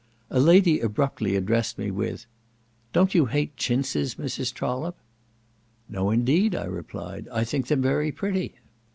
[0.31, 2.25] A lady abruptly addressed me with,
[2.91, 4.51] "Don't you hate chintzes, Mrs.
[4.51, 4.97] Trollope?"
[5.87, 8.55] "No indeed," I replied, "I think them very pretty."